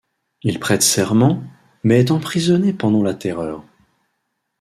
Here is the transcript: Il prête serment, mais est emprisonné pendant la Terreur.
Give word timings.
Il 0.41 0.59
prête 0.59 0.81
serment, 0.81 1.43
mais 1.83 1.99
est 1.99 2.09
emprisonné 2.09 2.73
pendant 2.73 3.03
la 3.03 3.13
Terreur. 3.13 3.63